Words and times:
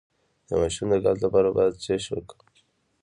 د 0.47 0.49
ماشوم 0.59 0.87
د 0.91 0.95
ګاز 1.03 1.17
لپاره 1.25 1.49
باید 1.57 1.81
څه 1.83 1.91
وکړم؟ 2.17 2.47